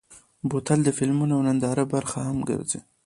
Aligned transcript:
بوتل 0.49 0.79
د 0.83 0.89
فلمونو 0.97 1.33
او 1.37 1.41
نندارو 1.47 1.83
برخه 1.93 2.19
هم 2.27 2.37
ګرځي. 2.49 2.79